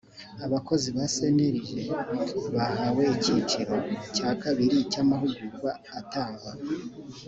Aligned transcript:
abakozi 0.45 0.87
ba 0.95 1.05
cnlg 1.15 1.67
bahawe 2.55 3.03
icyiciro 3.15 3.75
cya 4.15 4.29
kabiri 4.41 4.77
cy 4.91 4.97
amahugurwa 5.03 5.71
atangwa 5.99 6.51